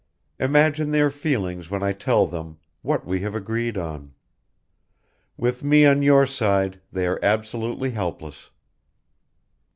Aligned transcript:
Imagine 0.39 0.89
their 0.89 1.11
feelings 1.11 1.69
when 1.69 1.83
I 1.83 1.91
tell 1.91 2.25
them 2.25 2.57
what 2.81 3.05
we 3.05 3.19
have 3.19 3.35
agreed 3.35 3.77
on! 3.77 4.15
With 5.37 5.63
me 5.63 5.85
on 5.85 6.01
your 6.01 6.25
side 6.25 6.81
they 6.91 7.05
are 7.05 7.19
absolutely 7.21 7.91
helpless." 7.91 8.49